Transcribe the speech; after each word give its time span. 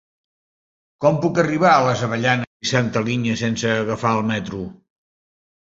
Com 1.05 1.19
puc 1.25 1.41
arribar 1.43 1.69
a 1.73 1.83
les 1.89 2.03
Avellanes 2.09 2.67
i 2.69 2.73
Santa 2.73 3.07
Linya 3.11 3.39
sense 3.45 3.79
agafar 3.85 4.19
el 4.21 4.29
metro? 4.35 4.67